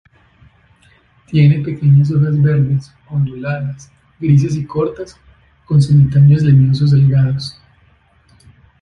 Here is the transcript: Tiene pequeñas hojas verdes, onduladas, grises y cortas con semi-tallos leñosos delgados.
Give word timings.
Tiene 1.27 1.63
pequeñas 1.63 2.09
hojas 2.09 2.41
verdes, 2.41 2.91
onduladas, 3.07 3.91
grises 4.19 4.55
y 4.55 4.65
cortas 4.65 5.15
con 5.67 5.79
semi-tallos 5.79 6.41
leñosos 6.41 6.89
delgados. 6.89 7.55